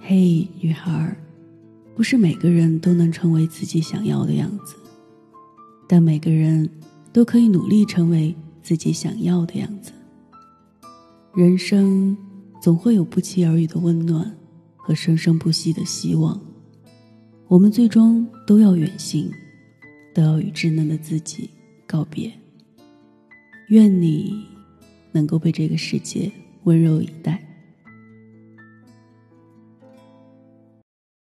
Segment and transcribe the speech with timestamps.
[0.00, 1.16] 嘿，女孩，
[1.94, 4.76] 不是每个人都能成为自己想要的样子，
[5.88, 6.68] 但每个人
[7.12, 9.92] 都可以努力成为自己想要的样子。
[11.34, 12.16] 人生
[12.60, 14.36] 总会有不期而遇的温暖
[14.76, 16.40] 和生生不息的希望，
[17.48, 19.30] 我们最终都要远行，
[20.14, 21.50] 都要与稚嫩的自己
[21.86, 22.32] 告别。
[23.68, 24.46] 愿你
[25.12, 26.30] 能够被这个世界
[26.64, 27.45] 温柔以待。